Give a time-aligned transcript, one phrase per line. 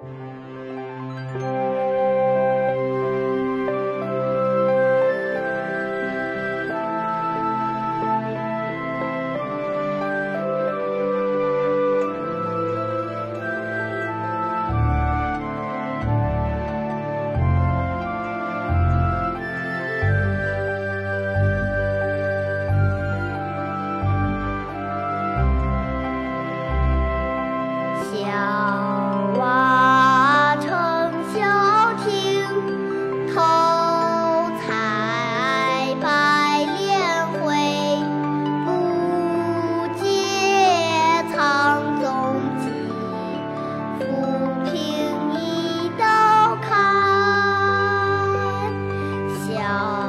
[0.00, 1.67] 不
[49.68, 50.07] 만나요.